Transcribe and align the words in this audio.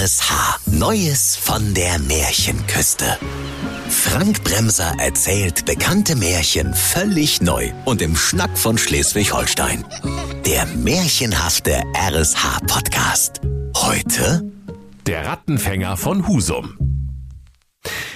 RSH. 0.00 0.60
Neues 0.70 1.36
von 1.36 1.74
der 1.74 1.98
Märchenküste. 1.98 3.18
Frank 3.90 4.42
Bremser 4.44 4.94
erzählt 4.98 5.66
bekannte 5.66 6.16
Märchen 6.16 6.72
völlig 6.72 7.42
neu 7.42 7.70
und 7.84 8.00
im 8.00 8.16
Schnack 8.16 8.56
von 8.56 8.78
Schleswig-Holstein. 8.78 9.84
Der 10.46 10.64
märchenhafte 10.64 11.82
RSH-Podcast. 11.94 13.42
Heute 13.76 14.50
Der 15.06 15.26
Rattenfänger 15.26 15.98
von 15.98 16.26
Husum. 16.26 16.78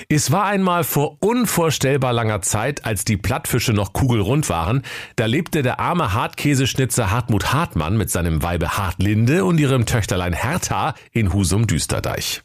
Es 0.09 0.31
war 0.31 0.45
einmal 0.45 0.85
vor 0.85 1.17
unvorstellbar 1.21 2.13
langer 2.13 2.43
Zeit, 2.43 2.85
als 2.85 3.05
die 3.05 3.17
Plattfische 3.17 3.73
noch 3.73 3.93
kugelrund 3.93 4.49
waren, 4.49 4.83
da 5.17 5.27
lebte 5.27 5.63
der 5.63 5.81
arme 5.81 6.13
Hartkäseschnitzer 6.13 7.11
Hartmut 7.11 7.53
Hartmann 7.53 7.97
mit 7.97 8.11
seinem 8.11 8.43
Weibe 8.43 8.77
Hartlinde 8.77 9.45
und 9.45 9.59
ihrem 9.59 9.87
Töchterlein 9.87 10.33
Hertha 10.33 10.95
in 11.13 11.33
Husum 11.33 11.67
Düsterdeich. 11.67 12.43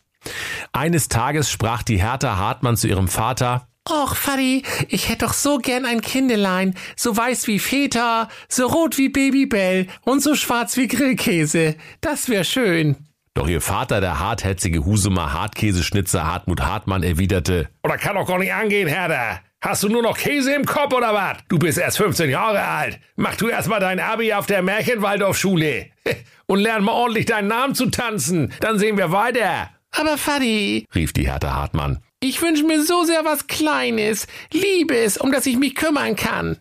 Eines 0.72 1.08
Tages 1.08 1.50
sprach 1.50 1.84
die 1.84 2.02
Hertha 2.02 2.38
Hartmann 2.38 2.78
zu 2.78 2.88
ihrem 2.88 3.08
Vater, 3.08 3.68
Och, 3.90 4.16
Fadi, 4.16 4.64
ich 4.88 5.10
hätt 5.10 5.24
doch 5.24 5.34
so 5.34 5.58
gern 5.58 5.86
ein 5.86 6.02
Kindelein, 6.02 6.76
so 6.96 7.16
weiß 7.16 7.48
wie 7.48 7.58
Feta, 7.58 8.30
so 8.48 8.68
rot 8.68 9.00
wie 9.00 9.10
Babybell 9.10 9.88
und 10.06 10.22
so 10.22 10.36
schwarz 10.36 10.78
wie 10.78 10.88
Grillkäse. 10.88 11.76
Das 12.02 12.30
wär 12.30 12.44
schön. 12.44 13.09
Doch 13.40 13.48
ihr 13.48 13.62
Vater, 13.62 14.02
der 14.02 14.20
hartherzige 14.20 14.84
Husumer 14.84 15.32
Hartkäseschnitzer 15.32 16.28
Hartmut 16.28 16.60
Hartmann, 16.60 17.04
erwiderte, 17.04 17.70
Oder 17.86 17.98
kann 17.98 18.18
doch 18.18 18.28
gar 18.28 18.38
nicht 18.38 18.54
angehen, 18.54 18.90
Herder. 18.90 19.40
Hast 19.62 19.82
du 19.82 19.88
nur 19.88 20.04
noch 20.04 20.18
Käse 20.18 20.54
im 20.54 20.66
Kopf 20.66 20.94
oder 20.94 21.14
was? 21.14 21.38
Du 21.48 21.58
bist 21.58 21.78
erst 21.78 21.96
15 22.00 22.30
Jahre 22.30 22.62
alt. 22.62 23.00
Mach 23.16 23.38
du 23.38 23.48
erst 23.48 23.70
mal 23.70 23.80
dein 23.80 24.02
Abi 24.02 24.34
auf 24.34 24.46
der 24.46 24.62
Märchenwaldorfschule. 24.62 25.86
Und 26.48 26.60
lern 26.60 26.84
mal 26.84 26.92
ordentlich 26.92 27.28
deinen 27.28 27.48
Namen 27.48 27.76
zu 27.76 27.86
tanzen. 27.86 28.52
Dann 28.60 28.78
sehen 28.78 28.98
wir 28.98 29.14
weiter. 29.14 29.70
Aber 29.92 30.18
Fadi, 30.18 30.86
rief 30.94 31.14
die 31.14 31.30
Hertha 31.30 31.56
Hartmann. 31.56 32.00
ich 32.20 32.42
wünsch 32.42 32.64
mir 32.64 32.84
so 32.84 33.06
sehr 33.06 33.24
was 33.24 33.48
Kleines, 33.48 34.28
Liebes, 34.52 35.16
um 35.16 35.32
das 35.32 35.46
ich 35.46 35.58
mich 35.58 35.76
kümmern 35.76 36.18
kann. 36.18 36.58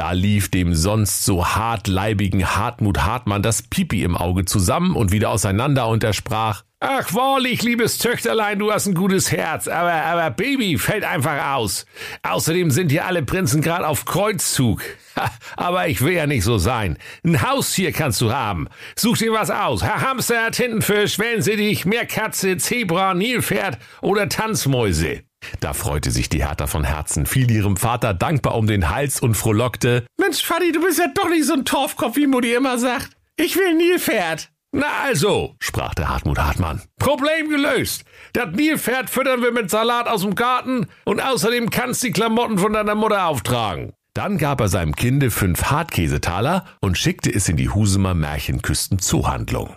Da 0.00 0.12
lief 0.12 0.50
dem 0.50 0.74
sonst 0.74 1.26
so 1.26 1.46
hartleibigen 1.46 2.56
Hartmut 2.56 3.04
Hartmann 3.04 3.42
das 3.42 3.60
Pipi 3.60 4.02
im 4.02 4.16
Auge 4.16 4.46
zusammen 4.46 4.96
und 4.96 5.12
wieder 5.12 5.28
auseinander 5.28 5.88
und 5.88 6.02
er 6.02 6.14
sprach, 6.14 6.62
Ach, 6.80 7.12
wahrlich, 7.12 7.62
liebes 7.62 7.98
Töchterlein, 7.98 8.58
du 8.58 8.72
hast 8.72 8.86
ein 8.86 8.94
gutes 8.94 9.30
Herz, 9.30 9.68
aber, 9.68 9.92
aber 9.92 10.30
Baby 10.30 10.78
fällt 10.78 11.04
einfach 11.04 11.54
aus. 11.54 11.84
Außerdem 12.22 12.70
sind 12.70 12.90
hier 12.90 13.04
alle 13.04 13.22
Prinzen 13.22 13.60
gerade 13.60 13.86
auf 13.86 14.06
Kreuzzug. 14.06 14.80
Ha, 15.16 15.30
aber 15.58 15.88
ich 15.88 16.00
will 16.00 16.14
ja 16.14 16.26
nicht 16.26 16.44
so 16.44 16.56
sein. 16.56 16.96
Ein 17.22 17.42
Haustier 17.42 17.92
kannst 17.92 18.22
du 18.22 18.32
haben. 18.32 18.68
Such 18.96 19.18
dir 19.18 19.34
was 19.34 19.50
aus. 19.50 19.82
Herr 19.82 20.00
Hamster, 20.00 20.50
Tintenfisch, 20.50 21.18
Wellensittich, 21.18 21.84
Meerkatze, 21.84 22.56
Zebra, 22.56 23.12
Nilpferd 23.12 23.76
oder 24.00 24.30
Tanzmäuse. 24.30 25.24
Da 25.58 25.72
freute 25.72 26.10
sich 26.10 26.28
die 26.28 26.46
Hertha 26.46 26.66
von 26.66 26.84
Herzen, 26.84 27.26
fiel 27.26 27.50
ihrem 27.50 27.76
Vater 27.76 28.14
dankbar 28.14 28.54
um 28.54 28.66
den 28.66 28.90
Hals 28.90 29.20
und 29.20 29.34
frohlockte, 29.34 30.06
Mensch, 30.18 30.42
Fadi, 30.42 30.70
du 30.72 30.80
bist 30.80 30.98
ja 30.98 31.06
doch 31.14 31.28
nicht 31.28 31.46
so 31.46 31.54
ein 31.54 31.64
Torfkopf, 31.64 32.16
wie 32.16 32.26
Mutti 32.26 32.54
immer 32.54 32.78
sagt. 32.78 33.10
Ich 33.36 33.56
will 33.56 33.74
Nilpferd. 33.74 34.50
Na 34.72 34.86
also, 35.04 35.56
sprach 35.58 35.94
der 35.94 36.08
Hartmut 36.08 36.38
Hartmann. 36.38 36.82
Problem 36.98 37.48
gelöst. 37.48 38.04
Das 38.32 38.50
Nilpferd 38.54 39.10
füttern 39.10 39.42
wir 39.42 39.50
mit 39.50 39.68
Salat 39.68 40.06
aus 40.06 40.22
dem 40.22 40.36
Garten 40.36 40.86
und 41.04 41.20
außerdem 41.20 41.70
kannst 41.70 42.04
die 42.04 42.12
Klamotten 42.12 42.58
von 42.58 42.72
deiner 42.72 42.94
Mutter 42.94 43.26
auftragen. 43.26 43.92
Dann 44.14 44.38
gab 44.38 44.60
er 44.60 44.68
seinem 44.68 44.94
Kinde 44.94 45.30
fünf 45.30 45.64
Hartkäsetaler 45.64 46.66
und 46.80 46.98
schickte 46.98 47.32
es 47.32 47.48
in 47.48 47.56
die 47.56 47.70
Husumer 47.70 48.14
Märchenküsten-Zoohandlung. 48.14 49.76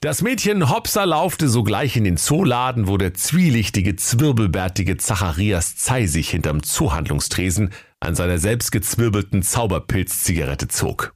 Das 0.00 0.22
Mädchen 0.22 0.70
Hopsa 0.70 1.04
laufte 1.04 1.48
sogleich 1.48 1.96
in 1.96 2.04
den 2.04 2.16
Zooladen, 2.16 2.86
wo 2.86 2.98
der 2.98 3.14
zwielichtige, 3.14 3.96
zwirbelbärtige 3.96 4.96
Zacharias 4.98 5.76
Zeisig 5.76 6.28
hinterm 6.28 6.62
Zoohandlungstresen 6.62 7.70
an 8.00 8.14
seiner 8.14 8.38
selbstgezwirbelten 8.38 9.42
Zauberpilzzigarette 9.42 10.68
zog. 10.68 11.14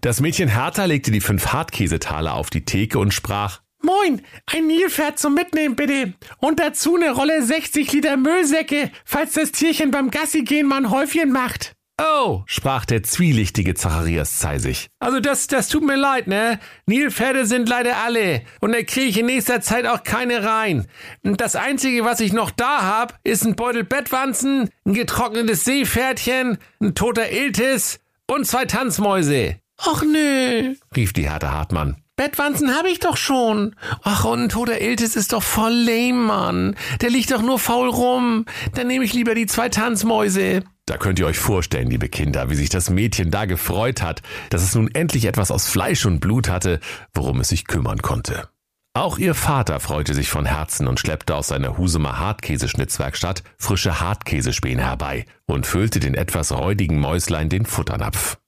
Das 0.00 0.20
Mädchen 0.20 0.48
Hertha 0.48 0.84
legte 0.84 1.10
die 1.10 1.20
fünf 1.20 1.48
Hartkäsetaler 1.48 2.34
auf 2.34 2.50
die 2.50 2.64
Theke 2.64 2.98
und 2.98 3.12
sprach, 3.12 3.60
Moin, 3.82 4.22
ein 4.46 4.66
Nilpferd 4.66 5.18
zum 5.18 5.34
Mitnehmen 5.34 5.74
bitte. 5.74 6.12
Und 6.38 6.60
dazu 6.60 6.96
eine 6.96 7.12
Rolle 7.12 7.42
60 7.42 7.92
Liter 7.92 8.16
Müllsäcke, 8.16 8.90
falls 9.04 9.32
das 9.32 9.52
Tierchen 9.52 9.90
beim 9.90 10.10
Gassi 10.10 10.42
gehen 10.42 10.66
mal 10.66 10.78
ein 10.78 10.90
Häufchen 10.90 11.32
macht. 11.32 11.74
Oh, 12.02 12.44
sprach 12.46 12.86
der 12.86 13.02
zwielichtige 13.02 13.74
Zacharias 13.74 14.38
Zeisig. 14.38 14.88
Also 15.00 15.20
das, 15.20 15.48
das 15.48 15.68
tut 15.68 15.82
mir 15.82 15.96
leid, 15.96 16.28
ne? 16.28 16.58
Nilpferde 16.86 17.44
sind 17.44 17.68
leider 17.68 17.98
alle. 17.98 18.40
Und 18.60 18.72
da 18.72 18.82
kriege 18.82 19.06
ich 19.06 19.18
in 19.18 19.26
nächster 19.26 19.60
Zeit 19.60 19.86
auch 19.86 20.02
keine 20.02 20.42
rein. 20.42 20.86
Und 21.22 21.42
das 21.42 21.56
Einzige, 21.56 22.04
was 22.04 22.20
ich 22.20 22.32
noch 22.32 22.50
da 22.50 22.82
hab, 22.82 23.18
ist 23.22 23.44
ein 23.44 23.54
Beutel 23.54 23.84
Bettwanzen, 23.84 24.70
ein 24.86 24.94
getrocknetes 24.94 25.66
Seepferdchen, 25.66 26.56
ein 26.80 26.94
toter 26.94 27.30
Iltis 27.30 28.00
und 28.26 28.46
zwei 28.46 28.64
Tanzmäuse. 28.64 29.56
Ach 29.76 30.02
nö, 30.02 30.74
rief 30.96 31.12
die 31.12 31.28
Hertha 31.28 31.50
Hartmann. 31.52 31.96
Bettwanzen 32.16 32.74
hab 32.76 32.84
ich 32.86 32.98
doch 32.98 33.16
schon. 33.16 33.74
Ach, 34.02 34.24
und 34.26 34.42
ein 34.42 34.48
toter 34.50 34.80
Iltis 34.80 35.16
ist 35.16 35.32
doch 35.32 35.42
voll 35.42 35.72
lame, 35.72 36.12
Mann. 36.12 36.76
Der 37.00 37.08
liegt 37.08 37.30
doch 37.30 37.40
nur 37.40 37.58
faul 37.58 37.88
rum. 37.88 38.44
Dann 38.74 38.88
nehme 38.88 39.06
ich 39.06 39.14
lieber 39.14 39.34
die 39.34 39.46
zwei 39.46 39.70
Tanzmäuse. 39.70 40.62
Da 40.90 40.96
könnt 40.96 41.20
ihr 41.20 41.26
euch 41.26 41.38
vorstellen, 41.38 41.88
liebe 41.88 42.08
Kinder, 42.08 42.50
wie 42.50 42.56
sich 42.56 42.68
das 42.68 42.90
Mädchen 42.90 43.30
da 43.30 43.44
gefreut 43.44 44.02
hat, 44.02 44.22
dass 44.48 44.64
es 44.64 44.74
nun 44.74 44.92
endlich 44.92 45.26
etwas 45.26 45.52
aus 45.52 45.68
Fleisch 45.68 46.04
und 46.04 46.18
Blut 46.18 46.48
hatte, 46.48 46.80
worum 47.14 47.38
es 47.38 47.50
sich 47.50 47.64
kümmern 47.64 48.02
konnte. 48.02 48.48
Auch 48.92 49.16
ihr 49.16 49.36
Vater 49.36 49.78
freute 49.78 50.14
sich 50.14 50.30
von 50.30 50.46
Herzen 50.46 50.88
und 50.88 50.98
schleppte 50.98 51.36
aus 51.36 51.46
seiner 51.46 51.78
Husumer 51.78 52.18
Hartkäseschnitzwerkstatt 52.18 53.44
frische 53.56 54.00
Hartkäsespäne 54.00 54.82
herbei 54.82 55.26
und 55.46 55.64
füllte 55.64 56.00
den 56.00 56.16
etwas 56.16 56.50
räudigen 56.50 56.98
Mäuslein 56.98 57.48
den 57.48 57.66
Futternapf. 57.66 58.38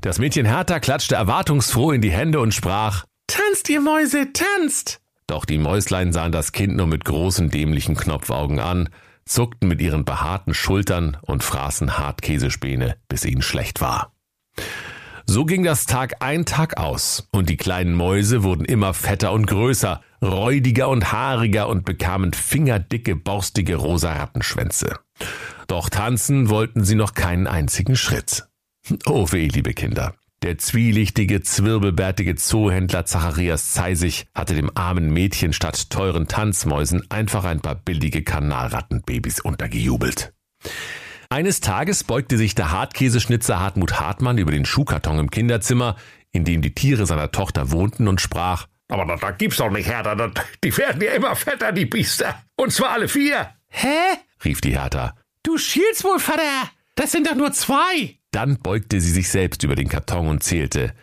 Das 0.00 0.18
Mädchen 0.18 0.46
Hertha 0.46 0.80
klatschte 0.80 1.16
erwartungsfroh 1.16 1.92
in 1.92 2.00
die 2.00 2.12
Hände 2.12 2.40
und 2.40 2.54
sprach, 2.54 3.04
Tanzt, 3.26 3.68
ihr 3.68 3.82
Mäuse, 3.82 4.32
tanzt! 4.32 5.02
Doch 5.26 5.44
die 5.44 5.58
Mäuslein 5.58 6.14
sahen 6.14 6.32
das 6.32 6.52
Kind 6.52 6.76
nur 6.76 6.86
mit 6.86 7.04
großen 7.04 7.50
dämlichen 7.50 7.94
Knopfaugen 7.94 8.58
an, 8.58 8.88
zuckten 9.24 9.68
mit 9.68 9.80
ihren 9.80 10.04
behaarten 10.04 10.54
Schultern 10.54 11.16
und 11.22 11.42
fraßen 11.42 11.98
Hartkäsespäne, 11.98 12.96
bis 13.08 13.24
ihnen 13.24 13.42
schlecht 13.42 13.80
war. 13.80 14.12
So 15.26 15.44
ging 15.44 15.62
das 15.62 15.86
Tag 15.86 16.16
ein 16.20 16.44
Tag 16.44 16.76
aus, 16.78 17.28
und 17.32 17.48
die 17.48 17.56
kleinen 17.56 17.94
Mäuse 17.94 18.42
wurden 18.42 18.64
immer 18.64 18.92
fetter 18.92 19.32
und 19.32 19.46
größer, 19.46 20.02
räudiger 20.20 20.88
und 20.88 21.12
haariger 21.12 21.68
und 21.68 21.84
bekamen 21.84 22.32
fingerdicke, 22.32 23.16
borstige 23.16 23.76
rosa 23.76 24.12
Rattenschwänze. 24.12 24.98
Doch 25.68 25.88
tanzen 25.88 26.48
wollten 26.48 26.84
sie 26.84 26.96
noch 26.96 27.14
keinen 27.14 27.46
einzigen 27.46 27.96
Schritt. 27.96 28.46
Oh 29.06 29.30
weh, 29.30 29.48
liebe 29.48 29.74
Kinder. 29.74 30.14
Der 30.42 30.58
zwielichtige, 30.58 31.40
zwirbelbärtige 31.42 32.34
Zoohändler 32.34 33.04
Zacharias 33.04 33.72
Zeisig 33.74 34.26
hatte 34.34 34.56
dem 34.56 34.76
armen 34.76 35.12
Mädchen 35.12 35.52
statt 35.52 35.88
teuren 35.88 36.26
Tanzmäusen 36.26 37.08
einfach 37.12 37.44
ein 37.44 37.60
paar 37.60 37.76
billige 37.76 38.24
Kanalrattenbabys 38.24 39.38
untergejubelt. 39.38 40.32
Eines 41.30 41.60
Tages 41.60 42.02
beugte 42.02 42.38
sich 42.38 42.56
der 42.56 42.72
Hartkäseschnitzer 42.72 43.60
Hartmut 43.60 44.00
Hartmann 44.00 44.36
über 44.36 44.50
den 44.50 44.64
Schuhkarton 44.64 45.20
im 45.20 45.30
Kinderzimmer, 45.30 45.94
in 46.32 46.44
dem 46.44 46.60
die 46.60 46.74
Tiere 46.74 47.06
seiner 47.06 47.30
Tochter 47.30 47.70
wohnten, 47.70 48.08
und 48.08 48.20
sprach, 48.20 48.66
Aber 48.88 49.06
das, 49.06 49.20
das 49.20 49.38
gibt's 49.38 49.58
doch 49.58 49.70
nicht, 49.70 49.88
Hertha. 49.88 50.16
Das, 50.16 50.32
die 50.64 50.76
werden 50.76 51.00
ja 51.00 51.12
immer 51.12 51.36
fetter, 51.36 51.70
die 51.70 51.86
Biester. 51.86 52.42
Und 52.56 52.72
zwar 52.72 52.90
alle 52.90 53.06
vier. 53.06 53.54
Hä? 53.68 54.18
rief 54.44 54.60
die 54.60 54.76
Hertha. 54.76 55.14
Du 55.44 55.56
schielst 55.56 56.02
wohl, 56.02 56.18
Vater. 56.18 56.68
Das 56.96 57.12
sind 57.12 57.28
doch 57.28 57.36
nur 57.36 57.52
zwei. 57.52 58.18
Dann 58.32 58.58
beugte 58.58 59.00
sie 59.00 59.10
sich 59.10 59.28
selbst 59.28 59.62
über 59.62 59.76
den 59.76 59.88
Karton 59.88 60.26
und 60.28 60.42
zählte. 60.42 60.94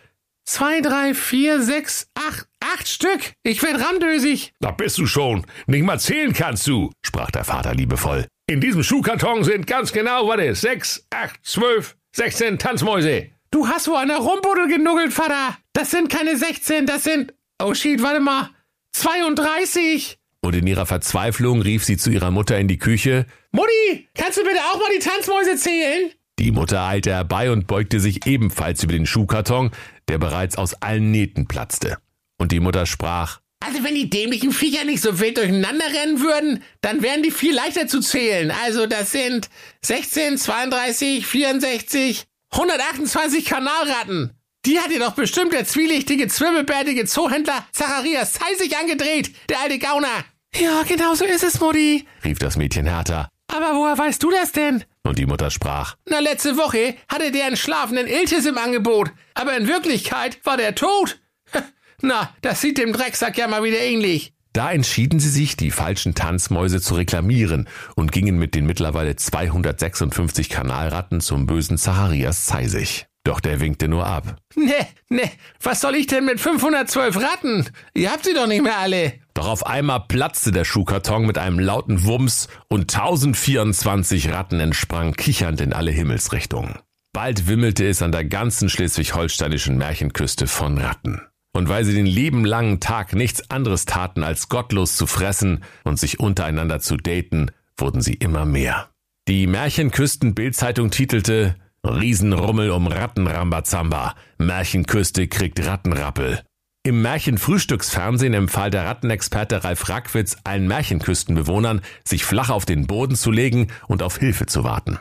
Zwei, 0.46 0.82
drei, 0.82 1.14
vier, 1.14 1.62
sechs, 1.62 2.08
acht, 2.16 2.48
acht 2.60 2.88
Stück. 2.88 3.34
Ich 3.44 3.62
werd 3.62 3.80
randösig. 3.80 4.52
Da 4.60 4.72
bist 4.72 4.98
du 4.98 5.06
schon. 5.06 5.46
Nicht 5.68 5.84
mal 5.84 6.00
zählen 6.00 6.34
kannst 6.34 6.66
du, 6.68 6.92
sprach 7.04 7.30
der 7.30 7.44
Vater 7.44 7.76
liebevoll. 7.76 8.26
In 8.48 8.60
diesem 8.60 8.82
Schuhkarton 8.82 9.44
sind 9.44 9.68
ganz 9.68 9.94
genau, 9.94 10.28
warte, 10.28 10.56
sechs, 10.56 11.06
acht, 11.12 11.40
zwölf, 11.44 11.96
sechzehn 12.16 12.58
Tanzmäuse. 12.58 13.28
Du 13.52 13.68
hast 13.68 13.88
wohl 13.88 13.98
an 13.98 14.08
der 14.08 14.18
Rumbuddel 14.18 14.68
genuggelt, 14.68 15.14
Vater. 15.14 15.56
Das 15.74 15.92
sind 15.92 16.10
keine 16.10 16.36
16, 16.36 16.88
das 16.88 17.04
sind. 17.04 17.34
Oh 17.62 17.76
shit, 17.76 18.02
warte 18.02 18.20
mal. 18.20 18.50
32. 18.94 20.18
Und 20.42 20.56
in 20.56 20.66
ihrer 20.66 20.88
Verzweiflung 20.88 21.62
rief 21.62 21.84
sie 21.84 21.98
zu 21.98 22.10
ihrer 22.10 22.32
Mutter 22.32 22.58
in 22.58 22.68
die 22.68 22.80
Küche. 22.80 23.28
Mutti, 23.52 24.08
kannst 24.16 24.40
du 24.40 24.44
bitte 24.44 24.60
auch 24.72 24.80
mal 24.80 24.90
die 24.96 25.00
Tanzmäuse 25.04 25.58
zählen? 25.58 26.12
Die 26.40 26.52
Mutter 26.52 26.84
eilte 26.84 27.12
herbei 27.12 27.52
und 27.52 27.68
beugte 27.68 28.00
sich 28.00 28.26
ebenfalls 28.26 28.82
über 28.82 28.94
den 28.94 29.06
Schuhkarton, 29.06 29.72
der 30.08 30.20
bereits 30.20 30.58
aus 30.58 30.74
allen 30.82 31.12
Nähten 31.12 31.48
platzte. 31.48 31.98
Und 32.38 32.54
die 32.54 32.62
Mutter 32.62 32.86
sprach, 32.86 33.42
Also 33.60 33.84
wenn 33.84 33.94
die 33.94 34.10
dämlichen 34.10 34.54
Viecher 34.54 34.86
nicht 34.86 35.02
so 35.02 35.20
wild 35.20 35.38
durcheinander 35.38 35.86
rennen 35.86 36.22
würden, 36.22 36.64
dann 36.80 37.02
wären 37.02 37.24
die 37.24 37.32
viel 37.32 37.54
leichter 37.54 37.88
zu 37.88 38.00
zählen. 38.00 38.52
Also 38.64 38.88
das 38.88 39.12
sind 39.12 39.50
16, 39.82 40.38
32, 40.38 41.28
64, 41.28 42.24
128 42.52 43.44
Kanalratten. 43.44 44.32
Die 44.66 44.80
hat 44.80 44.92
dir 44.92 45.00
doch 45.00 45.16
bestimmt 45.16 45.52
der 45.52 45.66
zwielichtige, 45.66 46.30
zwirbelbärtige 46.30 47.04
Zoohändler 47.06 47.68
Zacharias 47.74 48.32
Zeisig 48.32 48.78
angedreht, 48.80 49.36
der 49.50 49.60
alte 49.60 49.78
Gauner. 49.78 50.24
Ja, 50.56 50.84
genau 50.84 51.16
so 51.16 51.26
ist 51.26 51.44
es, 51.44 51.60
Mutti, 51.60 52.06
rief 52.24 52.40
das 52.40 52.56
Mädchen 52.56 52.86
härter. 52.86 53.30
Aber 53.50 53.76
woher 53.76 53.98
weißt 53.98 54.22
du 54.22 54.32
das 54.32 54.52
denn? 54.52 54.84
Und 55.04 55.18
die 55.18 55.26
Mutter 55.26 55.50
sprach. 55.50 55.96
Na, 56.06 56.20
letzte 56.20 56.58
Woche 56.58 56.96
hatte 57.08 57.32
der 57.32 57.48
einen 57.48 57.58
schlafenden 57.58 58.08
Iltis 58.08 58.46
im 58.46 58.58
Angebot, 58.58 59.12
aber 59.34 59.58
in 59.58 59.68
Wirklichkeit 59.68 60.40
war 60.46 60.58
der 60.58 60.76
tot. 60.76 61.20
Na, 62.02 62.34
das 62.42 62.62
sieht 62.62 62.78
dem 62.78 62.94
Drecksack 62.94 63.38
ja 63.38 63.48
mal 63.48 63.64
wieder 63.64 63.80
ähnlich. 63.80 64.34
Da 64.54 64.72
entschieden 64.72 65.20
sie 65.20 65.30
sich, 65.30 65.58
die 65.58 65.72
falschen 65.72 66.16
Tanzmäuse 66.16 66.82
zu 66.82 66.96
reklamieren 66.96 67.68
und 67.96 68.12
gingen 68.12 68.38
mit 68.38 68.56
den 68.56 68.66
mittlerweile 68.66 69.16
256 69.16 70.50
Kanalratten 70.50 71.22
zum 71.22 71.46
bösen 71.46 71.78
Zacharias 71.78 72.46
Zeisig. 72.46 73.09
Doch 73.24 73.40
der 73.40 73.60
winkte 73.60 73.88
nur 73.88 74.06
ab. 74.06 74.38
Ne, 74.56 74.88
ne, 75.10 75.30
was 75.62 75.82
soll 75.82 75.96
ich 75.96 76.08
denn 76.08 76.26
mit 76.26 76.40
512 76.40 77.18
Ratten? 77.18 77.70
Ihr 77.94 78.12
habt 78.12 78.26
sie 78.26 78.34
doch 78.34 78.48
nicht 78.48 78.64
mehr 78.64 78.78
alle. 78.78 79.14
Doch 79.34 79.48
auf 79.48 79.66
einmal 79.66 80.06
platzte 80.08 80.52
der 80.52 80.66
Schuhkarton 80.66 81.26
mit 81.26 81.38
einem 81.38 81.60
lauten 81.60 82.06
Wumms 82.06 82.48
und 82.70 82.94
1024 82.94 84.32
Ratten 84.32 84.60
entsprangen 84.60 85.16
kichernd 85.16 85.62
in 85.62 85.74
alle 85.74 85.92
Himmelsrichtungen. 85.92 86.80
Bald 87.14 87.48
wimmelte 87.48 87.88
es 87.88 88.02
an 88.02 88.12
der 88.12 88.26
ganzen 88.26 88.70
schleswig-holsteinischen 88.70 89.78
Märchenküste 89.78 90.48
von 90.48 90.78
Ratten. 90.78 91.22
Und 91.54 91.68
weil 91.68 91.84
sie 91.84 91.96
den 91.96 92.06
lieben 92.06 92.46
langen 92.46 92.80
Tag 92.80 93.14
nichts 93.14 93.50
anderes 93.50 93.86
taten, 93.86 94.24
als 94.24 94.50
gottlos 94.50 94.96
zu 94.96 95.08
fressen 95.08 95.64
und 95.84 96.00
sich 96.00 96.20
untereinander 96.20 96.80
zu 96.80 96.96
daten, 96.96 97.52
wurden 97.78 98.02
sie 98.02 98.14
immer 98.14 98.46
mehr. 98.46 98.90
Die 99.28 99.48
Märchenküsten-Bildzeitung 99.48 100.92
titelte 100.92 101.56
Riesenrummel 101.84 102.72
um 102.72 102.88
Rattenrambazamba. 102.88 104.16
Märchenküste 104.38 105.28
kriegt 105.28 105.66
Rattenrappel. 105.66 106.42
Im 106.84 107.02
Märchenfrühstücksfernsehen 107.02 108.34
empfahl 108.34 108.72
der 108.72 108.86
Rattenexperte 108.86 109.64
Ralf 109.64 109.90
Rackwitz 109.90 110.38
allen 110.44 110.68
Märchenküstenbewohnern, 110.68 111.82
sich 112.06 112.24
flach 112.24 112.50
auf 112.50 112.66
den 112.66 112.88
Boden 112.88 113.16
zu 113.16 113.32
legen 113.32 113.68
und 113.88 114.02
auf 114.02 114.18
Hilfe 114.18 114.46
zu 114.46 114.64
warten. 114.64 114.98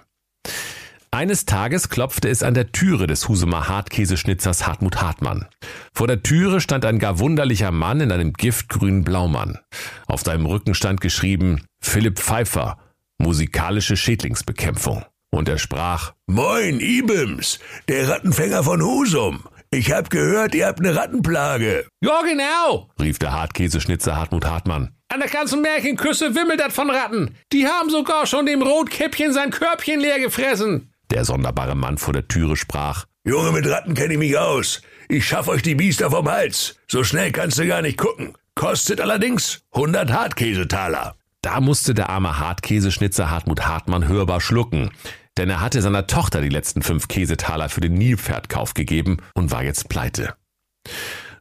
Eines 1.10 1.46
Tages 1.46 1.88
klopfte 1.88 2.28
es 2.28 2.42
an 2.42 2.52
der 2.52 2.70
Türe 2.72 3.06
des 3.06 3.28
Husumer 3.28 3.68
Hartkäseschnitzers 3.68 4.66
Hartmut 4.66 5.00
Hartmann. 5.00 5.46
Vor 5.94 6.06
der 6.06 6.22
Türe 6.22 6.60
stand 6.60 6.84
ein 6.84 6.98
gar 6.98 7.18
wunderlicher 7.18 7.70
Mann 7.70 8.00
in 8.00 8.12
einem 8.12 8.34
giftgrünen 8.34 9.04
Blaumann. 9.04 9.58
Auf 10.06 10.20
seinem 10.20 10.44
Rücken 10.46 10.74
stand 10.74 11.00
geschrieben 11.00 11.62
Philipp 11.80 12.18
Pfeiffer, 12.18 12.78
musikalische 13.16 13.96
Schädlingsbekämpfung. 13.96 15.04
Und 15.30 15.48
er 15.48 15.58
sprach, 15.58 16.12
Moin, 16.26 16.80
Ibims, 16.80 17.58
der 17.88 18.08
Rattenfänger 18.08 18.64
von 18.64 18.82
Husum. 18.82 19.44
Ich 19.70 19.92
hab 19.92 20.08
gehört, 20.08 20.54
ihr 20.54 20.66
habt 20.66 20.80
eine 20.80 20.96
Rattenplage. 20.96 21.86
Ja, 22.00 22.22
genau, 22.22 22.88
rief 22.98 23.18
der 23.18 23.32
Hartkäseschnitzer 23.32 24.16
Hartmut 24.16 24.46
Hartmann. 24.46 24.94
An 25.08 25.20
der 25.20 25.28
ganzen 25.28 25.60
Märchenküste 25.60 26.34
wimmelt 26.34 26.60
das 26.60 26.72
von 26.74 26.90
Ratten. 26.90 27.34
Die 27.52 27.66
haben 27.66 27.90
sogar 27.90 28.26
schon 28.26 28.46
dem 28.46 28.62
Rotkäppchen 28.62 29.32
sein 29.32 29.50
Körbchen 29.50 30.00
leer 30.00 30.20
gefressen. 30.20 30.92
Der 31.10 31.24
sonderbare 31.24 31.74
Mann 31.74 31.98
vor 31.98 32.12
der 32.14 32.28
Türe 32.28 32.56
sprach. 32.56 33.04
Junge, 33.24 33.52
mit 33.52 33.66
Ratten 33.68 33.94
kenne 33.94 34.14
ich 34.14 34.18
mich 34.18 34.38
aus. 34.38 34.80
Ich 35.08 35.26
schaff 35.26 35.48
euch 35.48 35.62
die 35.62 35.74
Biester 35.74 36.10
vom 36.10 36.30
Hals. 36.30 36.76
So 36.86 37.04
schnell 37.04 37.32
kannst 37.32 37.58
du 37.58 37.66
gar 37.66 37.82
nicht 37.82 37.98
gucken. 37.98 38.34
Kostet 38.54 39.00
allerdings 39.00 39.60
100 39.72 40.10
Hartkäsetaler. 40.12 41.14
Da 41.42 41.60
musste 41.60 41.94
der 41.94 42.10
arme 42.10 42.38
Hartkäseschnitzer 42.38 43.30
Hartmut 43.30 43.66
Hartmann 43.66 44.08
hörbar 44.08 44.40
schlucken, 44.40 44.90
denn 45.38 45.48
er 45.48 45.60
hatte 45.60 45.80
seiner 45.80 46.06
Tochter 46.06 46.40
die 46.40 46.48
letzten 46.48 46.82
fünf 46.82 47.08
Käsetaler 47.08 47.68
für 47.68 47.80
den 47.80 47.94
Nilpferdkauf 47.94 48.74
gegeben 48.74 49.18
und 49.34 49.50
war 49.50 49.62
jetzt 49.62 49.88
pleite. 49.88 50.34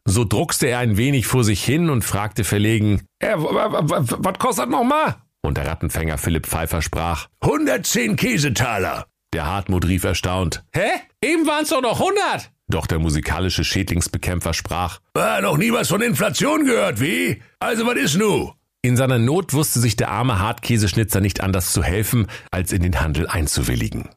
So 0.04 0.24
druckste 0.24 0.68
er 0.68 0.78
ein 0.78 0.96
wenig 0.96 1.26
vor 1.26 1.44
sich 1.44 1.62
hin 1.62 1.90
und 1.90 2.02
fragte 2.02 2.44
verlegen, 2.44 3.02
äh, 3.18 3.34
was 3.36 4.38
kostet 4.38 4.70
nochmal? 4.70 5.16
Und 5.42 5.56
der 5.58 5.66
Rattenfänger 5.66 6.18
Philipp 6.18 6.46
Pfeiffer 6.46 6.80
sprach, 6.80 7.28
110 7.40 8.16
Käsetaler. 8.16 9.06
Der 9.34 9.46
Hartmut 9.46 9.86
rief 9.86 10.04
erstaunt, 10.04 10.64
Hä? 10.72 10.88
Eben 11.22 11.46
waren's 11.46 11.68
doch 11.68 11.82
noch 11.82 12.00
100. 12.00 12.50
Doch 12.68 12.86
der 12.86 12.98
musikalische 12.98 13.64
Schädlingsbekämpfer 13.64 14.54
sprach, 14.54 15.00
Ah, 15.14 15.40
noch 15.40 15.58
nie 15.58 15.72
was 15.72 15.88
von 15.88 16.00
Inflation 16.00 16.64
gehört, 16.64 17.00
wie? 17.00 17.42
Also 17.60 17.86
was 17.86 17.96
ist 17.96 18.16
nu? 18.16 18.52
In 18.80 18.96
seiner 18.96 19.18
Not 19.18 19.54
wusste 19.54 19.80
sich 19.80 19.96
der 19.96 20.10
arme 20.10 20.38
Hartkäseschnitzer 20.38 21.20
nicht 21.20 21.40
anders 21.40 21.72
zu 21.72 21.82
helfen, 21.82 22.26
als 22.50 22.72
in 22.72 22.82
den 22.82 23.00
Handel 23.00 23.26
einzuwilligen. 23.26 24.08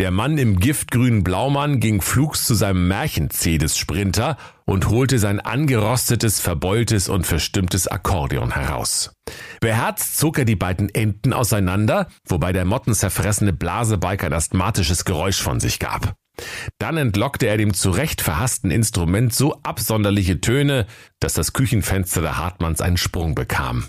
Der 0.00 0.10
Mann 0.10 0.38
im 0.38 0.58
giftgrünen 0.58 1.22
Blaumann 1.22 1.78
ging 1.78 2.00
flugs 2.00 2.46
zu 2.46 2.54
seinem 2.54 2.88
Märchen-Cedes-Sprinter 2.88 4.36
und 4.64 4.88
holte 4.88 5.20
sein 5.20 5.38
angerostetes, 5.38 6.40
verbeultes 6.40 7.08
und 7.08 7.26
verstimmtes 7.26 7.86
Akkordeon 7.86 8.54
heraus. 8.54 9.12
Beherzt 9.60 10.16
zog 10.16 10.38
er 10.38 10.46
die 10.46 10.56
beiden 10.56 10.88
Enden 10.88 11.32
auseinander, 11.32 12.08
wobei 12.26 12.52
der 12.52 12.64
mottenzerfressene 12.64 13.52
Blasebalg 13.52 14.24
ein 14.24 14.32
asthmatisches 14.32 15.04
Geräusch 15.04 15.40
von 15.40 15.60
sich 15.60 15.78
gab. 15.78 16.16
Dann 16.78 16.96
entlockte 16.96 17.46
er 17.46 17.56
dem 17.56 17.74
zurecht 17.74 18.20
verhassten 18.20 18.70
Instrument 18.70 19.34
so 19.34 19.60
absonderliche 19.62 20.40
Töne, 20.40 20.86
dass 21.20 21.34
das 21.34 21.52
Küchenfenster 21.52 22.22
der 22.22 22.38
Hartmanns 22.38 22.80
einen 22.80 22.96
Sprung 22.96 23.34
bekam. 23.34 23.86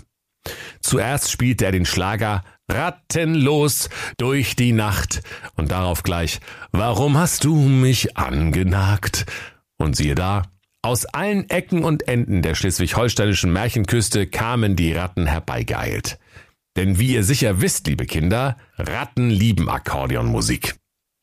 Zuerst 0.80 1.30
spielte 1.30 1.64
er 1.64 1.72
den 1.72 1.86
Schlager 1.86 2.44
Rattenlos 2.68 3.88
durch 4.16 4.56
die 4.56 4.72
Nacht 4.72 5.22
und 5.54 5.70
darauf 5.70 6.02
gleich 6.02 6.40
Warum 6.72 7.16
hast 7.16 7.44
du 7.44 7.56
mich 7.56 8.16
angenagt? 8.16 9.26
Und 9.78 9.96
siehe 9.96 10.14
da, 10.14 10.42
aus 10.82 11.04
allen 11.06 11.50
Ecken 11.50 11.84
und 11.84 12.06
Enden 12.06 12.42
der 12.42 12.54
schleswig-holsteinischen 12.54 13.52
Märchenküste 13.52 14.26
kamen 14.26 14.76
die 14.76 14.92
Ratten 14.92 15.26
herbeigeeilt. 15.26 16.18
Denn 16.76 16.98
wie 16.98 17.14
ihr 17.14 17.24
sicher 17.24 17.60
wisst, 17.60 17.86
liebe 17.86 18.06
Kinder, 18.06 18.56
Ratten 18.76 19.30
lieben 19.30 19.68
Akkordeonmusik. 19.68 20.76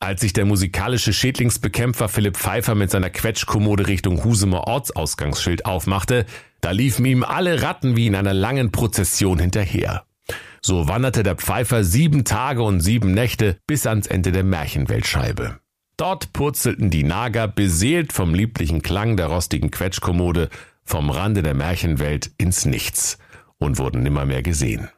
Als 0.04 0.20
sich 0.20 0.34
der 0.34 0.44
musikalische 0.44 1.14
Schädlingsbekämpfer 1.14 2.10
Philipp 2.10 2.36
Pfeiffer 2.36 2.74
mit 2.74 2.90
seiner 2.90 3.08
Quetschkommode 3.08 3.86
Richtung 3.86 4.22
Husumer 4.22 4.66
Ortsausgangsschild 4.66 5.64
aufmachte, 5.64 6.26
da 6.60 6.72
liefen 6.72 7.06
ihm 7.06 7.24
alle 7.24 7.62
Ratten 7.62 7.96
wie 7.96 8.06
in 8.06 8.14
einer 8.14 8.34
langen 8.34 8.70
Prozession 8.70 9.38
hinterher. 9.38 10.04
So 10.60 10.88
wanderte 10.88 11.22
der 11.22 11.36
Pfeifer 11.36 11.84
sieben 11.84 12.26
Tage 12.26 12.62
und 12.62 12.80
sieben 12.80 13.14
Nächte 13.14 13.56
bis 13.66 13.86
ans 13.86 14.06
Ende 14.06 14.30
der 14.30 14.44
Märchenweltscheibe. 14.44 15.58
Dort 15.96 16.34
purzelten 16.34 16.90
die 16.90 17.02
Nager 17.02 17.48
beseelt 17.48 18.12
vom 18.12 18.34
lieblichen 18.34 18.82
Klang 18.82 19.16
der 19.16 19.28
rostigen 19.28 19.70
Quetschkommode 19.70 20.50
vom 20.84 21.08
Rande 21.08 21.42
der 21.42 21.54
Märchenwelt 21.54 22.30
ins 22.36 22.66
Nichts 22.66 23.16
und 23.56 23.78
wurden 23.78 24.02
nimmermehr 24.02 24.42
gesehen. 24.42 24.90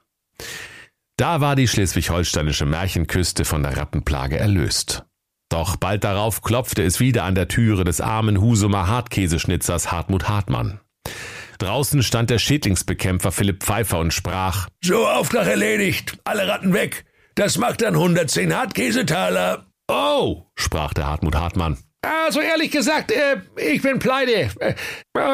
Da 1.17 1.41
war 1.41 1.57
die 1.57 1.67
schleswig-holsteinische 1.67 2.67
Märchenküste 2.67 3.47
von 3.47 3.63
der 3.63 3.79
Rattenplage 3.79 4.37
erlöst. 4.37 5.06
Doch 5.49 5.77
bald 5.77 6.05
darauf 6.05 6.43
klopfte 6.43 6.83
es 6.83 6.99
wieder 7.01 7.25
an 7.25 7.35
der 7.35 7.49
Türe 7.49 7.85
des 7.85 8.01
armen 8.01 8.41
Husumer 8.41 8.89
Hartkäseschnitzers 8.89 9.93
Hartmut 9.93 10.29
Hartmann. 10.29 10.81
Draußen 11.59 12.03
stand 12.03 12.31
der 12.31 12.39
Schädlingsbekämpfer 12.39 13.33
Philipp 13.33 13.63
Pfeiffer 13.63 13.99
und 14.01 14.13
sprach, 14.13 14.69
So, 14.83 15.07
Auftrag 15.07 15.47
erledigt. 15.47 16.19
Alle 16.25 16.47
Ratten 16.49 16.73
weg. 16.75 17.05
Das 17.35 17.59
macht 17.59 17.83
dann 17.83 17.95
110 17.95 18.55
Hartkäsetaler. 18.55 19.67
Oh, 19.89 20.43
sprach 20.55 20.93
der 20.95 21.07
Hartmut 21.07 21.37
Hartmann. 21.37 21.79
Also 22.03 22.41
ehrlich 22.41 22.71
gesagt, 22.71 23.11
äh, 23.11 23.37
ich 23.57 23.83
bin 23.83 23.99
pleite. 23.99 24.51
Äh, 24.61 24.75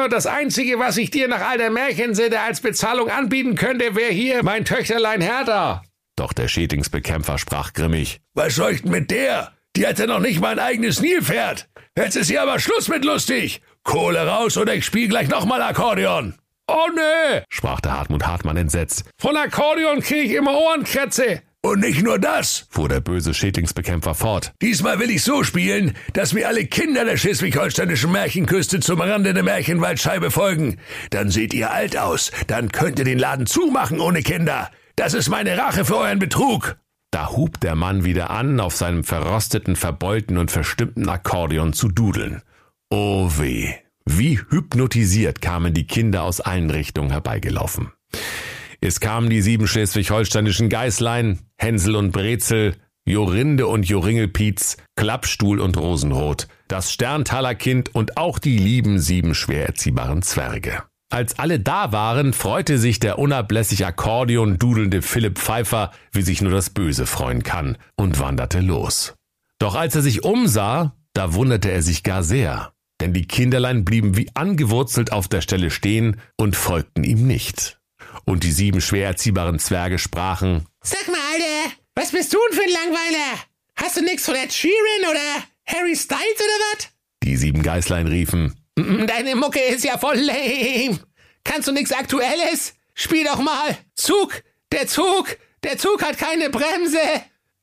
das 0.09 0.25
Einzige, 0.25 0.79
was 0.79 0.97
ich 0.97 1.11
dir 1.11 1.27
nach 1.27 1.41
all 1.41 1.57
der 1.57 1.69
Märchensitte 1.69 2.39
als 2.39 2.61
Bezahlung 2.61 3.09
anbieten 3.09 3.55
könnte, 3.55 3.95
wäre 3.95 4.11
hier 4.11 4.43
mein 4.43 4.65
Töchterlein 4.65 5.21
Hertha. 5.21 5.83
Doch 6.15 6.33
der 6.33 6.47
Schädlingsbekämpfer 6.47 7.37
sprach 7.37 7.73
grimmig. 7.73 8.21
Was 8.33 8.55
soll 8.55 8.71
ich 8.71 8.81
denn 8.83 8.91
mit 8.91 9.11
der? 9.11 9.53
Die 9.75 9.87
hatte 9.87 10.05
noch 10.05 10.19
nicht 10.19 10.39
mal 10.39 10.51
ein 10.51 10.59
eigenes 10.59 11.01
Nilpferd. 11.01 11.67
Jetzt 11.97 12.15
ist 12.15 12.27
hier 12.27 12.43
aber 12.43 12.59
Schluss 12.59 12.89
mit 12.89 13.03
lustig. 13.03 13.61
Kohle 13.83 14.27
raus 14.27 14.57
oder 14.57 14.75
ich 14.75 14.85
spiel 14.85 15.07
gleich 15.07 15.29
nochmal 15.29 15.61
Akkordeon. 15.61 16.35
Oh 16.67 16.87
nö, 16.95 17.41
sprach 17.49 17.81
der 17.81 17.97
Hartmut 17.97 18.25
Hartmann 18.25 18.55
entsetzt. 18.55 19.03
Von 19.17 19.35
Akkordeon 19.35 20.01
krieg 20.01 20.25
ich 20.25 20.35
immer 20.35 20.53
Ohrenkrätze. 20.53 21.41
Und 21.65 21.79
nicht 21.79 22.03
nur 22.03 22.19
das, 22.19 22.67
fuhr 22.69 22.89
der 22.89 22.99
böse 22.99 23.33
Schädlingsbekämpfer 23.33 24.15
fort. 24.15 24.53
Diesmal 24.61 24.99
will 24.99 25.09
ich 25.09 25.23
so 25.23 25.43
spielen, 25.43 25.95
dass 26.11 26.33
mir 26.33 26.47
alle 26.47 26.65
Kinder 26.65 27.05
der 27.05 27.17
schleswig-holsteinischen 27.17 28.11
Märchenküste 28.11 28.79
zum 28.79 28.99
Rande 29.01 29.33
der 29.33 29.43
Märchenwaldscheibe 29.43 30.29
folgen. 30.29 30.77
Dann 31.09 31.29
seht 31.29 31.53
ihr 31.53 31.71
alt 31.71 31.97
aus. 31.97 32.31
Dann 32.47 32.71
könnt 32.71 32.99
ihr 32.99 33.05
den 33.05 33.19
Laden 33.19 33.45
zumachen 33.45 34.01
ohne 34.01 34.23
Kinder. 34.23 34.71
Das 34.97 35.13
ist 35.13 35.29
meine 35.29 35.57
Rache 35.57 35.85
für 35.85 35.97
euren 35.97 36.19
Betrug. 36.19 36.75
Da 37.13 37.29
hub 37.29 37.59
der 37.59 37.75
Mann 37.75 38.03
wieder 38.03 38.31
an, 38.31 38.59
auf 38.59 38.75
seinem 38.75 39.03
verrosteten, 39.03 39.75
verbeulten 39.75 40.39
und 40.39 40.49
verstimmten 40.49 41.07
Akkordeon 41.07 41.71
zu 41.71 41.87
dudeln. 41.87 42.41
Oh 42.89 43.29
weh, 43.37 43.71
wie 44.03 44.39
hypnotisiert 44.39 45.39
kamen 45.39 45.75
die 45.75 45.85
Kinder 45.85 46.23
aus 46.23 46.41
allen 46.41 46.71
Richtungen 46.71 47.11
herbeigelaufen. 47.11 47.91
Es 48.81 48.99
kamen 48.99 49.29
die 49.29 49.43
sieben 49.43 49.67
schleswig-holsteinischen 49.67 50.69
Geißlein, 50.69 51.37
Hänsel 51.55 51.97
und 51.97 52.13
Brezel, 52.13 52.77
Jorinde 53.05 53.67
und 53.67 53.87
Joringelpietz, 53.87 54.77
Klappstuhl 54.95 55.59
und 55.59 55.77
Rosenrot, 55.77 56.47
das 56.67 56.91
Sterntaler 56.91 57.53
Kind 57.53 57.93
und 57.93 58.17
auch 58.17 58.39
die 58.39 58.57
lieben 58.57 58.97
sieben 58.97 59.35
schwer 59.35 59.67
erziehbaren 59.67 60.23
Zwerge. 60.23 60.81
Als 61.13 61.37
alle 61.37 61.59
da 61.59 61.91
waren, 61.91 62.33
freute 62.33 62.79
sich 62.79 62.99
der 62.99 63.19
unablässig 63.19 63.85
Akkordeon 63.85 64.57
dudelnde 64.57 65.03
Philipp 65.03 65.37
Pfeiffer, 65.37 65.91
wie 66.11 66.23
sich 66.23 66.41
nur 66.41 66.51
das 66.51 66.71
Böse 66.71 67.05
freuen 67.05 67.43
kann, 67.43 67.77
und 67.95 68.17
wanderte 68.17 68.61
los. 68.61 69.13
Doch 69.59 69.75
als 69.75 69.93
er 69.93 70.01
sich 70.01 70.23
umsah, 70.23 70.97
da 71.13 71.35
wunderte 71.35 71.69
er 71.69 71.83
sich 71.83 72.01
gar 72.01 72.23
sehr, 72.23 72.73
denn 72.99 73.13
die 73.13 73.27
Kinderlein 73.27 73.85
blieben 73.85 74.17
wie 74.17 74.31
angewurzelt 74.33 75.11
auf 75.11 75.27
der 75.27 75.41
Stelle 75.41 75.69
stehen 75.69 76.19
und 76.35 76.55
folgten 76.55 77.03
ihm 77.03 77.27
nicht. 77.27 77.79
Und 78.25 78.43
die 78.43 78.51
sieben 78.51 78.81
schwer 78.81 79.05
erziehbaren 79.05 79.59
Zwerge 79.59 79.99
sprachen, 79.99 80.65
Sag 80.83 81.07
mal, 81.09 81.19
Alter, 81.31 81.75
was 81.93 82.11
bist 82.11 82.33
du 82.33 82.39
denn 82.49 82.57
für 82.57 82.63
ein 82.63 82.73
Langweiler? 82.73 83.39
Hast 83.75 83.97
du 83.97 84.01
nix 84.01 84.25
von 84.25 84.33
Ed 84.33 84.51
Sheeran 84.51 85.11
oder 85.11 85.43
Harry 85.67 85.95
Styles 85.95 86.37
oder 86.37 86.59
was? 86.73 86.89
Die 87.21 87.37
sieben 87.37 87.61
Geißlein 87.61 88.07
riefen, 88.07 88.55
Deine 88.75 89.35
Mucke 89.35 89.59
ist 89.59 89.83
ja 89.83 89.97
voll 89.97 90.17
lame. 90.17 90.99
Kannst 91.43 91.67
du 91.67 91.71
nix 91.71 91.91
Aktuelles? 91.91 92.73
Spiel 92.95 93.23
doch 93.23 93.41
mal. 93.41 93.77
Zug, 93.95 94.43
der 94.71 94.87
Zug, 94.87 95.37
der 95.63 95.77
Zug 95.77 96.03
hat 96.03 96.17
keine 96.17 96.49
Bremse. 96.49 96.99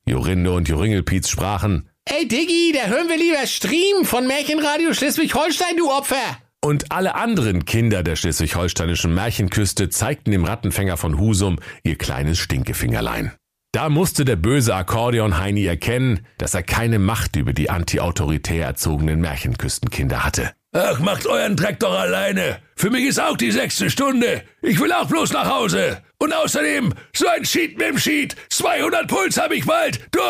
Jorinde 0.06 0.52
und 0.52 0.68
Joringelpietz 0.68 1.28
sprachen, 1.28 1.90
Ey 2.06 2.26
Diggi, 2.26 2.72
da 2.72 2.88
hören 2.88 3.08
wir 3.08 3.16
lieber 3.16 3.46
Stream 3.46 4.04
von 4.04 4.26
Märchenradio 4.26 4.92
Schleswig-Holstein, 4.92 5.76
du 5.76 5.90
Opfer. 5.90 6.38
Und 6.62 6.90
alle 6.90 7.14
anderen 7.14 7.64
Kinder 7.64 8.02
der 8.02 8.16
schleswig-holsteinischen 8.16 9.14
Märchenküste 9.14 9.90
zeigten 9.90 10.30
dem 10.30 10.44
Rattenfänger 10.44 10.96
von 10.96 11.18
Husum 11.18 11.58
ihr 11.84 11.96
kleines 11.96 12.38
Stinkefingerlein. 12.38 13.32
Da 13.72 13.88
musste 13.88 14.24
der 14.24 14.36
böse 14.36 14.74
Akkordeon-Heini 14.74 15.64
erkennen, 15.64 16.26
dass 16.38 16.54
er 16.54 16.64
keine 16.64 16.98
Macht 16.98 17.36
über 17.36 17.52
die 17.52 17.70
antiautoritär 17.70 18.66
erzogenen 18.66 19.20
Märchenküstenkinder 19.20 20.24
hatte. 20.24 20.52
Ach, 20.72 21.00
macht 21.00 21.26
euren 21.26 21.56
Dreck 21.56 21.80
doch 21.80 21.98
alleine. 21.98 22.60
Für 22.76 22.90
mich 22.90 23.04
ist 23.04 23.20
auch 23.20 23.36
die 23.36 23.50
sechste 23.50 23.90
Stunde. 23.90 24.44
Ich 24.62 24.78
will 24.78 24.92
auch 24.92 25.06
bloß 25.06 25.32
nach 25.32 25.48
Hause. 25.50 26.02
Und 26.18 26.32
außerdem, 26.32 26.94
so 27.12 27.26
ein 27.26 27.44
Sheet 27.44 27.76
mit 27.76 27.88
dem 27.88 27.98
Sheet. 27.98 28.36
200 28.50 29.08
Puls 29.08 29.36
hab 29.36 29.50
ich 29.50 29.66
bald. 29.66 30.00
Du! 30.12 30.20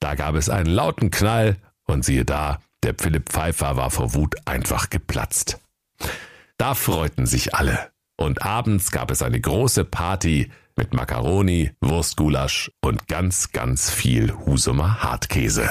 Da 0.00 0.14
gab 0.16 0.34
es 0.34 0.50
einen 0.50 0.70
lauten 0.70 1.10
Knall 1.10 1.56
und 1.86 2.04
siehe 2.04 2.24
da, 2.24 2.58
der 2.82 2.94
Philipp 2.98 3.28
Pfeiffer 3.28 3.76
war 3.76 3.90
vor 3.90 4.14
Wut 4.14 4.34
einfach 4.44 4.90
geplatzt. 4.90 5.58
Da 6.58 6.74
freuten 6.74 7.26
sich 7.26 7.54
alle. 7.54 7.90
Und 8.16 8.42
abends 8.42 8.90
gab 8.90 9.10
es 9.12 9.22
eine 9.22 9.40
große 9.40 9.84
Party 9.84 10.50
mit 10.74 10.94
Macaroni, 10.94 11.70
Wurstgulasch 11.80 12.72
und 12.80 13.06
ganz, 13.06 13.52
ganz 13.52 13.90
viel 13.90 14.32
Husumer 14.32 15.02
Hartkäse. 15.02 15.70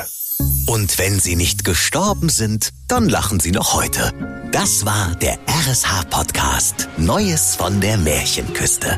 Und 0.65 0.97
wenn 0.97 1.19
sie 1.19 1.35
nicht 1.35 1.63
gestorben 1.63 2.29
sind, 2.29 2.73
dann 2.87 3.07
lachen 3.07 3.39
sie 3.39 3.51
noch 3.51 3.73
heute. 3.73 4.11
Das 4.51 4.85
war 4.85 5.15
der 5.15 5.37
RSH-Podcast 5.47 6.89
Neues 6.97 7.55
von 7.55 7.81
der 7.81 7.97
Märchenküste. 7.97 8.97